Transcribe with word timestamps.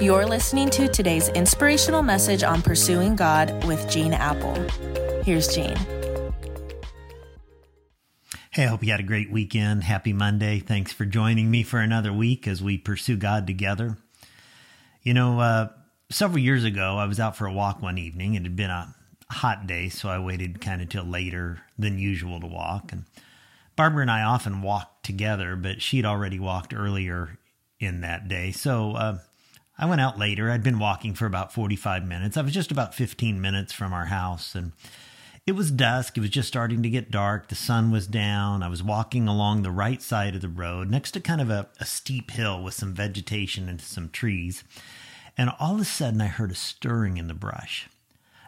You're 0.00 0.26
listening 0.26 0.70
to 0.70 0.88
today's 0.88 1.28
inspirational 1.30 2.02
message 2.02 2.42
on 2.42 2.62
pursuing 2.62 3.14
God 3.14 3.64
with 3.64 3.88
Gene 3.88 4.12
Appel. 4.12 4.54
Here's 5.22 5.46
Gene. 5.46 5.76
Hey, 8.50 8.64
I 8.64 8.66
hope 8.66 8.82
you 8.82 8.90
had 8.90 8.98
a 8.98 9.04
great 9.04 9.30
weekend. 9.30 9.84
Happy 9.84 10.12
Monday. 10.12 10.58
Thanks 10.58 10.92
for 10.92 11.06
joining 11.06 11.48
me 11.48 11.62
for 11.62 11.78
another 11.78 12.12
week 12.12 12.48
as 12.48 12.60
we 12.60 12.76
pursue 12.76 13.16
God 13.16 13.46
together. 13.46 13.96
You 15.02 15.14
know, 15.14 15.38
uh, 15.38 15.68
several 16.10 16.40
years 16.40 16.64
ago, 16.64 16.96
I 16.98 17.06
was 17.06 17.20
out 17.20 17.36
for 17.36 17.46
a 17.46 17.52
walk 17.52 17.80
one 17.80 17.96
evening. 17.96 18.34
It 18.34 18.42
had 18.42 18.56
been 18.56 18.70
a 18.70 18.92
hot 19.30 19.68
day, 19.68 19.90
so 19.90 20.08
I 20.08 20.18
waited 20.18 20.60
kind 20.60 20.82
of 20.82 20.88
till 20.88 21.04
later 21.04 21.60
than 21.78 22.00
usual 22.00 22.40
to 22.40 22.48
walk. 22.48 22.90
And 22.90 23.04
Barbara 23.76 24.02
and 24.02 24.10
I 24.10 24.22
often 24.22 24.60
walked 24.60 25.06
together, 25.06 25.54
but 25.54 25.80
she'd 25.80 26.04
already 26.04 26.40
walked 26.40 26.74
earlier 26.74 27.38
in 27.78 28.00
that 28.00 28.26
day. 28.26 28.50
So 28.50 28.96
uh, 28.96 29.18
I 29.76 29.86
went 29.86 30.00
out 30.00 30.18
later. 30.18 30.50
I'd 30.50 30.62
been 30.62 30.78
walking 30.78 31.14
for 31.14 31.26
about 31.26 31.52
45 31.52 32.06
minutes. 32.06 32.36
I 32.36 32.42
was 32.42 32.52
just 32.52 32.70
about 32.70 32.94
15 32.94 33.40
minutes 33.40 33.72
from 33.72 33.92
our 33.92 34.06
house 34.06 34.54
and 34.54 34.72
it 35.46 35.52
was 35.52 35.70
dusk. 35.70 36.16
It 36.16 36.20
was 36.20 36.30
just 36.30 36.48
starting 36.48 36.82
to 36.82 36.88
get 36.88 37.10
dark. 37.10 37.48
The 37.48 37.54
sun 37.54 37.90
was 37.90 38.06
down. 38.06 38.62
I 38.62 38.68
was 38.68 38.82
walking 38.82 39.28
along 39.28 39.62
the 39.62 39.70
right 39.70 40.00
side 40.00 40.34
of 40.34 40.40
the 40.40 40.48
road 40.48 40.90
next 40.90 41.10
to 41.12 41.20
kind 41.20 41.40
of 41.40 41.50
a, 41.50 41.68
a 41.78 41.84
steep 41.84 42.30
hill 42.30 42.62
with 42.62 42.74
some 42.74 42.94
vegetation 42.94 43.68
and 43.68 43.80
some 43.80 44.08
trees. 44.08 44.64
And 45.36 45.50
all 45.58 45.74
of 45.74 45.80
a 45.80 45.84
sudden, 45.84 46.20
I 46.20 46.28
heard 46.28 46.52
a 46.52 46.54
stirring 46.54 47.18
in 47.18 47.26
the 47.26 47.34
brush 47.34 47.88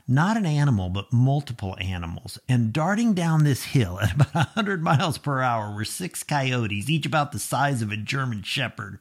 not 0.09 0.37
an 0.37 0.47
animal, 0.47 0.89
but 0.89 1.13
multiple 1.13 1.77
animals. 1.81 2.39
And 2.49 2.73
darting 2.73 3.13
down 3.13 3.45
this 3.45 3.65
hill 3.65 3.99
at 4.01 4.15
about 4.15 4.35
100 4.35 4.83
miles 4.83 5.19
per 5.19 5.41
hour 5.41 5.75
were 5.75 5.85
six 5.85 6.23
coyotes, 6.23 6.89
each 6.89 7.07
about 7.07 7.33
the 7.33 7.39
size 7.39 7.83
of 7.83 7.91
a 7.91 7.97
German 7.97 8.43
shepherd. 8.43 9.01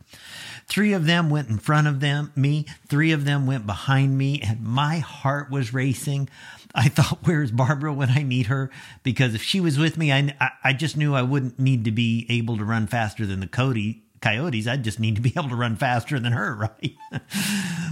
Three 0.67 0.93
of 0.93 1.05
them 1.05 1.29
went 1.29 1.49
in 1.49 1.59
front 1.59 1.87
of 1.87 1.99
them, 1.99 2.31
me, 2.35 2.65
three 2.87 3.11
of 3.11 3.25
them 3.25 3.45
went 3.45 3.67
behind 3.67 4.17
me, 4.17 4.41
and 4.41 4.61
my 4.61 4.97
heart 4.99 5.51
was 5.51 5.73
racing. 5.73 6.27
I 6.73 6.89
thought, 6.89 7.19
where's 7.23 7.51
Barbara 7.51 7.93
when 7.93 8.09
I 8.09 8.23
need 8.23 8.47
her? 8.47 8.71
Because 9.03 9.35
if 9.35 9.43
she 9.43 9.59
was 9.59 9.77
with 9.77 9.97
me, 9.97 10.11
I, 10.11 10.51
I 10.63 10.73
just 10.73 10.97
knew 10.97 11.13
I 11.13 11.21
wouldn't 11.21 11.59
need 11.59 11.85
to 11.85 11.91
be 11.91 12.25
able 12.29 12.57
to 12.57 12.65
run 12.65 12.87
faster 12.87 13.25
than 13.25 13.39
the 13.39 13.47
Cody 13.47 14.03
coyotes. 14.21 14.67
I'd 14.67 14.83
just 14.83 14.99
need 14.99 15.15
to 15.15 15.21
be 15.21 15.33
able 15.37 15.49
to 15.49 15.55
run 15.55 15.75
faster 15.75 16.19
than 16.19 16.33
her, 16.33 16.55
right? 16.81 16.95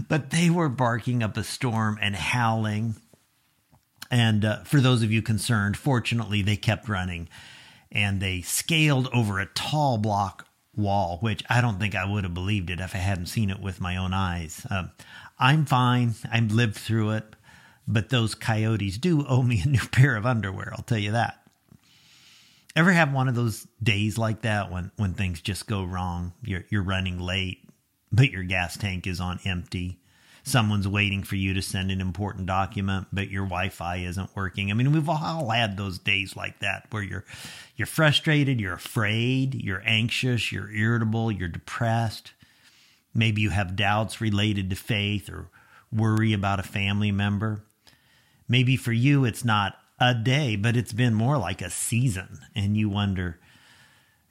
but 0.09 0.31
they 0.31 0.50
were 0.50 0.70
barking 0.70 1.22
up 1.22 1.38
a 1.38 1.44
storm 1.44 1.98
and 2.02 2.16
howling. 2.16 2.95
And 4.14 4.45
uh, 4.45 4.58
for 4.64 4.80
those 4.80 5.02
of 5.02 5.11
you 5.11 5.23
concerned, 5.23 5.75
fortunately, 5.75 6.44
they 6.44 6.56
kept 6.56 6.88
running 6.88 7.30
and 7.92 8.22
they 8.22 8.42
scaled 8.42 9.09
over 9.11 9.39
a 9.39 9.47
tall 9.47 9.97
block 9.97 10.47
wall, 10.75 11.17
which 11.22 11.44
I 11.50 11.61
don't 11.61 11.80
think 11.80 11.95
I 11.95 12.05
would 12.05 12.23
have 12.23 12.36
believed 12.36 12.70
it 12.70 12.80
if 12.80 12.94
I 12.94 13.00
hadn't 13.00 13.25
seen 13.25 13.50
it 13.50 13.59
with 13.59 13.81
my 13.81 13.97
own 13.97 14.14
eyes. 14.14 14.67
Uh, 14.70 14.89
I'm 15.39 15.66
fine. 15.66 16.14
I've 16.31 16.52
lived 16.52 16.75
through 16.75 17.14
it, 17.14 17.23
but 17.88 18.09
those 18.09 18.36
coyotes 18.36 19.00
do 19.00 19.25
owe 19.25 19.42
me 19.42 19.64
a 19.66 19.67
new 19.67 19.88
pair 19.92 20.16
of 20.16 20.27
underwear. 20.27 20.72
I'll 20.77 20.83
tell 20.83 21.00
you 21.00 21.14
that. 21.14 21.39
Ever 22.75 22.92
have 22.92 23.11
one 23.11 23.27
of 23.27 23.33
those 23.33 23.66
days 23.81 24.20
like 24.20 24.44
that 24.44 24.72
when, 24.72 24.92
when 24.95 25.16
things 25.16 25.42
just 25.42 25.66
go 25.66 25.83
wrong? 25.83 26.33
You're, 26.44 26.66
you're 26.70 26.83
running 26.83 27.20
late, 27.20 27.67
but 28.11 28.30
your 28.30 28.44
gas 28.44 28.77
tank 28.77 29.08
is 29.08 29.20
on 29.20 29.39
empty 29.44 30.03
someone's 30.44 30.88
waiting 30.88 31.23
for 31.23 31.38
you 31.38 31.53
to 31.53 31.61
send 31.61 31.89
an 31.89 32.02
important 32.02 32.45
document, 32.45 33.08
but 33.13 33.30
your 33.30 33.45
Wi-Fi 33.45 33.97
isn't 33.97 34.36
working. 34.36 34.69
I 34.69 34.73
mean, 34.73 34.91
we've 34.91 35.09
all 35.09 35.49
had 35.49 35.77
those 35.77 35.97
days 35.97 36.36
like 36.36 36.59
that 36.59 36.88
where 36.91 37.03
you're 37.03 37.25
you're 37.75 37.88
frustrated, 37.88 38.59
you're 38.59 38.73
afraid, 38.73 39.55
you're 39.55 39.81
anxious, 39.86 40.52
you're 40.52 40.69
irritable, 40.69 41.31
you're 41.31 41.47
depressed. 41.47 42.33
Maybe 43.16 43.41
you 43.41 43.52
have 43.52 43.75
doubts 43.75 44.21
related 44.21 44.69
to 44.69 44.75
faith 44.75 45.30
or 45.30 45.49
worry 45.91 46.33
about 46.33 46.59
a 46.59 46.64
family 46.64 47.11
member. 47.11 47.64
Maybe 48.47 48.75
for 48.75 48.91
you 48.91 49.25
it's 49.25 49.45
not 49.45 49.77
a 49.99 50.14
day, 50.14 50.55
but 50.55 50.75
it's 50.75 50.94
been 50.94 51.14
more 51.14 51.37
like 51.37 51.61
a 51.61 51.70
season 51.70 52.39
and 52.53 52.76
you 52.76 52.89
wonder 52.89 53.39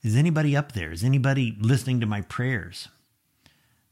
is 0.03 0.17
anybody 0.17 0.57
up 0.57 0.73
there? 0.73 0.91
Is 0.91 1.05
anybody 1.05 1.57
listening 1.61 2.01
to 2.01 2.07
my 2.07 2.23
prayers? 2.23 2.89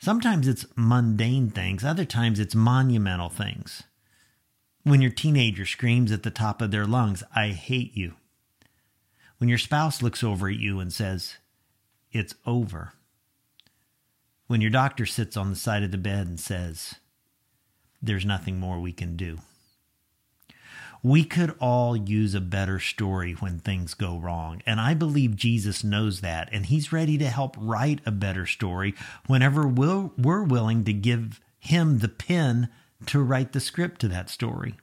Sometimes 0.03 0.49
it's 0.49 0.65
mundane 0.77 1.51
things, 1.51 1.85
other 1.85 2.07
times 2.07 2.41
it's 2.41 2.55
monumental 2.55 3.29
things. 3.29 3.83
When 4.83 5.03
your 5.03 5.11
teenager 5.11 5.67
screams 5.67 6.11
at 6.11 6.23
the 6.23 6.31
top 6.31 6.63
of 6.63 6.71
their 6.71 6.87
lungs, 6.87 7.23
I 7.37 7.49
hate 7.49 7.95
you. 7.95 8.15
When 9.37 9.51
your 9.51 9.59
spouse 9.59 10.03
looks 10.03 10.25
over 10.25 10.49
at 10.49 10.57
you 10.57 10.81
and 10.81 10.91
says, 10.91 11.37
It's 12.13 12.35
over. 12.47 12.95
When 14.47 14.63
your 14.63 14.71
doctor 14.71 15.05
sits 15.05 15.37
on 15.37 15.51
the 15.51 15.57
side 15.57 15.83
of 15.83 15.91
the 15.91 15.99
bed 15.99 16.27
and 16.27 16.41
says, 16.41 16.95
There's 18.01 18.25
nothing 18.25 18.59
more 18.59 18.81
we 18.81 18.93
can 18.93 19.19
do. 19.19 19.41
We 21.03 21.25
could 21.25 21.55
all 21.59 21.97
use 21.97 22.35
a 22.35 22.41
better 22.41 22.79
story 22.79 23.33
when 23.33 23.59
things 23.59 23.95
go 23.95 24.19
wrong. 24.19 24.63
And 24.67 24.81
I 24.81 24.95
believe 24.95 25.35
Jesus 25.35 25.83
knows 25.83 26.21
that. 26.21 26.49
And 26.53 26.67
he's 26.67 26.93
ready 26.93 27.17
to 27.19 27.29
help 27.29 27.57
write 27.59 28.01
a 28.05 28.11
better 28.11 28.47
story 28.47 28.95
whenever 29.27 29.67
we're, 29.67 30.11
we're 30.19 30.43
willing 30.43 30.85
to 30.85 30.93
give 30.93 31.41
him 31.59 31.99
the 31.99 32.09
pen 32.09 32.69
to 33.07 33.23
write 33.23 33.53
the 33.53 33.61
script 33.61 34.01
to 34.03 34.09
that 34.09 34.29
story. 34.29 34.75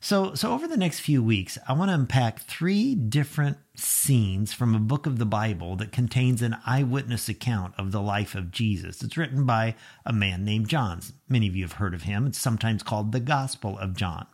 So, 0.00 0.34
so 0.34 0.52
over 0.52 0.68
the 0.68 0.76
next 0.76 1.00
few 1.00 1.22
weeks, 1.22 1.58
I 1.66 1.72
want 1.72 1.90
to 1.90 1.94
unpack 1.94 2.40
three 2.40 2.94
different 2.94 3.58
scenes 3.74 4.52
from 4.52 4.74
a 4.74 4.80
book 4.80 5.06
of 5.06 5.18
the 5.18 5.26
Bible 5.26 5.74
that 5.76 5.90
contains 5.90 6.40
an 6.40 6.56
eyewitness 6.64 7.28
account 7.28 7.74
of 7.76 7.90
the 7.90 8.00
life 8.00 8.36
of 8.36 8.52
Jesus. 8.52 9.02
It's 9.02 9.16
written 9.16 9.44
by 9.44 9.74
a 10.06 10.12
man 10.12 10.44
named 10.44 10.68
John. 10.68 11.00
Many 11.28 11.48
of 11.48 11.56
you 11.56 11.64
have 11.64 11.72
heard 11.72 11.94
of 11.94 12.04
him. 12.04 12.28
It's 12.28 12.38
sometimes 12.38 12.84
called 12.84 13.10
the 13.10 13.20
Gospel 13.20 13.76
of 13.78 13.96
John. 13.96 14.26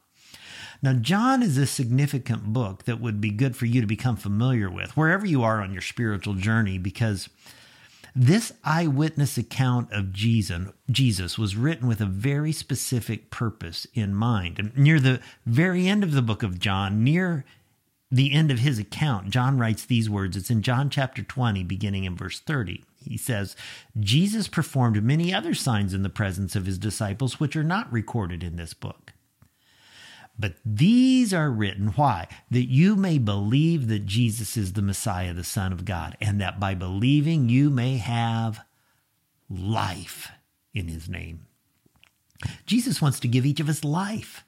Now, 0.84 0.92
John 0.92 1.42
is 1.42 1.56
a 1.56 1.64
significant 1.64 2.52
book 2.52 2.84
that 2.84 3.00
would 3.00 3.18
be 3.18 3.30
good 3.30 3.56
for 3.56 3.64
you 3.64 3.80
to 3.80 3.86
become 3.86 4.16
familiar 4.16 4.68
with 4.68 4.94
wherever 4.98 5.24
you 5.24 5.42
are 5.42 5.62
on 5.62 5.72
your 5.72 5.80
spiritual 5.80 6.34
journey 6.34 6.76
because 6.76 7.30
this 8.14 8.52
eyewitness 8.64 9.38
account 9.38 9.90
of 9.90 10.12
Jesus 10.12 11.38
was 11.38 11.56
written 11.56 11.88
with 11.88 12.02
a 12.02 12.06
very 12.06 12.52
specific 12.52 13.30
purpose 13.30 13.86
in 13.94 14.14
mind. 14.14 14.58
And 14.58 14.76
near 14.76 15.00
the 15.00 15.22
very 15.46 15.88
end 15.88 16.04
of 16.04 16.12
the 16.12 16.20
book 16.20 16.42
of 16.42 16.58
John, 16.58 17.02
near 17.02 17.46
the 18.10 18.34
end 18.34 18.50
of 18.50 18.58
his 18.58 18.78
account, 18.78 19.30
John 19.30 19.56
writes 19.56 19.86
these 19.86 20.10
words. 20.10 20.36
It's 20.36 20.50
in 20.50 20.60
John 20.60 20.90
chapter 20.90 21.22
20, 21.22 21.64
beginning 21.64 22.04
in 22.04 22.14
verse 22.14 22.40
30. 22.40 22.84
He 23.02 23.16
says, 23.16 23.56
Jesus 23.98 24.48
performed 24.48 25.02
many 25.02 25.32
other 25.32 25.54
signs 25.54 25.94
in 25.94 26.02
the 26.02 26.10
presence 26.10 26.54
of 26.54 26.66
his 26.66 26.76
disciples, 26.76 27.40
which 27.40 27.56
are 27.56 27.64
not 27.64 27.90
recorded 27.90 28.42
in 28.42 28.56
this 28.56 28.74
book. 28.74 29.13
But 30.38 30.54
these 30.64 31.32
are 31.32 31.50
written, 31.50 31.88
why? 31.88 32.26
That 32.50 32.68
you 32.68 32.96
may 32.96 33.18
believe 33.18 33.88
that 33.88 34.06
Jesus 34.06 34.56
is 34.56 34.72
the 34.72 34.82
Messiah, 34.82 35.32
the 35.32 35.44
Son 35.44 35.72
of 35.72 35.84
God, 35.84 36.16
and 36.20 36.40
that 36.40 36.58
by 36.58 36.74
believing 36.74 37.48
you 37.48 37.70
may 37.70 37.98
have 37.98 38.60
life 39.48 40.30
in 40.72 40.88
his 40.88 41.08
name. 41.08 41.46
Jesus 42.66 43.00
wants 43.00 43.20
to 43.20 43.28
give 43.28 43.46
each 43.46 43.60
of 43.60 43.68
us 43.68 43.84
life. 43.84 44.44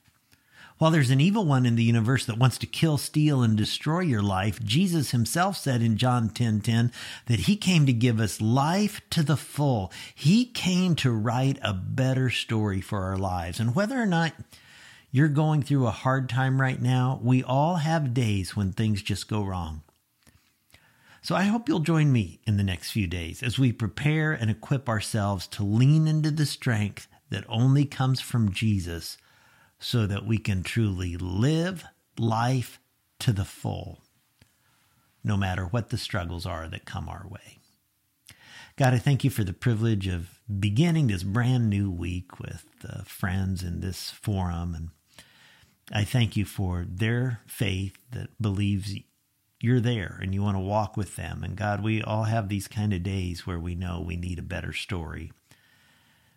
While 0.79 0.91
there's 0.91 1.11
an 1.11 1.23
evil 1.23 1.47
one 1.47 1.65
in 1.65 1.77
the 1.77 1.85
universe 1.85 2.27
that 2.27 2.37
wants 2.37 2.59
to 2.59 2.67
kill, 2.67 2.99
steal, 2.99 3.43
and 3.43 3.57
destroy 3.57 4.01
your 4.01 4.23
life, 4.23 4.63
Jesus 4.63 5.11
himself 5.11 5.57
said 5.57 5.81
in 5.81 5.97
John 5.97 6.29
10 6.29 6.61
10 6.61 6.93
that 7.27 7.41
he 7.41 7.57
came 7.57 7.87
to 7.87 7.95
give 7.95 8.21
us 8.21 8.43
life 8.43 9.01
to 9.11 9.23
the 9.23 9.39
full. 9.39 9.91
He 10.15 10.45
came 10.45 10.95
to 10.97 11.11
write 11.11 11.59
a 11.63 11.73
better 11.73 12.29
story 12.29 12.83
for 12.83 13.05
our 13.05 13.17
lives. 13.17 13.59
And 13.59 13.75
whether 13.75 13.99
or 13.99 14.05
not 14.05 14.35
you're 15.11 15.29
going 15.29 15.63
through 15.63 15.87
a 15.87 15.91
hard 15.91 16.29
time 16.29 16.61
right 16.61 16.81
now, 16.81 17.21
we 17.23 17.43
all 17.43 17.77
have 17.77 18.15
days 18.15 18.55
when 18.55 18.73
things 18.73 19.03
just 19.03 19.29
go 19.29 19.43
wrong. 19.43 19.83
So 21.23 21.35
I 21.35 21.45
hope 21.45 21.69
you'll 21.69 21.81
join 21.81 22.13
me 22.13 22.41
in 22.47 22.57
the 22.57 22.63
next 22.63 22.93
few 22.93 23.07
days 23.07 23.43
as 23.43 23.59
we 23.59 23.73
prepare 23.73 24.33
and 24.33 24.51
equip 24.51 24.89
ourselves 24.89 25.49
to 25.49 25.65
lean 25.65 26.07
into 26.07 26.31
the 26.31 26.47
strength 26.47 27.09
that 27.31 27.45
only 27.49 27.85
comes 27.85 28.21
from 28.21 28.53
Jesus 28.53 29.19
so 29.79 30.07
that 30.07 30.25
we 30.25 30.39
can 30.39 30.63
truly 30.63 31.17
live 31.17 31.85
life 32.19 32.79
to 33.19 33.33
the 33.33 33.45
full, 33.45 34.03
no 35.25 35.37
matter 35.37 35.65
what 35.65 35.91
the 35.91 35.99
struggles 35.99 36.47
are 36.47 36.69
that 36.69 36.85
come 36.85 37.09
our 37.09 37.27
way. 37.29 37.59
God, 38.79 38.93
I 38.93 38.99
thank 38.99 39.25
you 39.25 39.31
for 39.31 39.43
the 39.43 39.55
privilege 39.55 40.07
of 40.07 40.39
beginning 40.61 41.07
this 41.07 41.23
brand 41.23 41.71
new 41.71 41.91
week 41.91 42.39
with 42.39 42.67
uh, 42.87 43.05
friends 43.05 43.63
in 43.63 43.81
this 43.81 44.11
forum 44.11 44.75
and 44.75 44.91
I 45.91 46.05
thank 46.05 46.37
you 46.37 46.45
for 46.45 46.85
their 46.87 47.41
faith 47.47 47.97
that 48.11 48.29
believes 48.39 48.93
you're 49.63 49.81
there 49.81 50.19
and 50.21 50.35
you 50.35 50.43
want 50.43 50.57
to 50.57 50.61
walk 50.61 50.95
with 50.95 51.17
them. 51.17 51.43
And 51.43 51.57
God, 51.57 51.83
we 51.83 52.03
all 52.03 52.25
have 52.25 52.51
these 52.51 52.69
kind 52.69 52.93
of 52.93 53.03
days 53.03 53.47
where 53.47 53.59
we 53.59 53.75
know 53.75 54.03
we 54.03 54.17
need 54.17 54.39
a 54.39 54.43
better 54.43 54.75
story. 54.75 55.33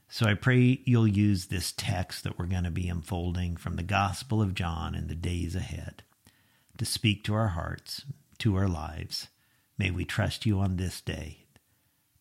So 0.08 0.26
I 0.26 0.36
pray 0.36 0.80
you'll 0.86 1.10
use 1.10 1.48
this 1.48 1.74
text 1.76 2.24
that 2.24 2.40
we're 2.40 2.46
going 2.46 2.64
to 2.64 2.72
be 2.72 2.88
unfolding 2.88 3.58
from 3.58 3.76
the 3.76 3.84
Gospel 3.84 4.42
of 4.42 4.54
John 4.56 4.96
in 4.96 5.08
the 5.08 5.16
days 5.16 5.56
ahead 5.56 6.04
to 6.78 6.86
speak 6.86 7.26
to 7.26 7.34
our 7.34 7.50
hearts, 7.50 8.06
to 8.38 8.56
our 8.56 8.70
lives. 8.70 9.28
May 9.78 9.92
we 9.92 10.06
trust 10.06 10.46
you 10.46 10.60
on 10.60 10.78
this 10.78 11.02
day 11.02 11.39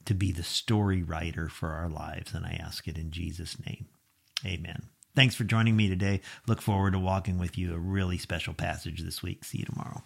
to 0.08 0.14
be 0.14 0.32
the 0.32 0.42
story 0.42 1.02
writer 1.02 1.50
for 1.50 1.72
our 1.72 1.90
lives. 1.90 2.32
And 2.32 2.46
I 2.46 2.58
ask 2.58 2.88
it 2.88 2.96
in 2.96 3.10
Jesus' 3.10 3.58
name. 3.66 3.86
Amen. 4.42 4.84
Thanks 5.14 5.34
for 5.34 5.44
joining 5.44 5.76
me 5.76 5.86
today. 5.86 6.22
Look 6.46 6.62
forward 6.62 6.94
to 6.94 6.98
walking 6.98 7.38
with 7.38 7.58
you 7.58 7.74
a 7.74 7.78
really 7.78 8.16
special 8.16 8.54
passage 8.54 9.02
this 9.02 9.22
week. 9.22 9.44
See 9.44 9.58
you 9.58 9.66
tomorrow. 9.66 10.02